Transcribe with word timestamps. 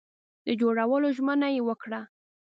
د 0.45 0.47
جوړولو 0.61 1.07
ژمنه 1.17 1.47
یې 1.55 1.61
وکړه. 1.67 2.01